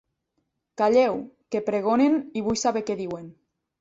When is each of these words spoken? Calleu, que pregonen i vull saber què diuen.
Calleu, 0.81 1.21
que 1.55 1.63
pregonen 1.67 2.17
i 2.43 2.47
vull 2.49 2.59
saber 2.63 2.87
què 2.89 2.97
diuen. 3.03 3.29